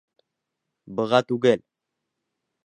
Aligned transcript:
Быға 1.01 1.19
түгел. 1.33 1.63